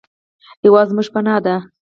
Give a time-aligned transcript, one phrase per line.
[0.63, 1.55] هېواد زموږ پناه دی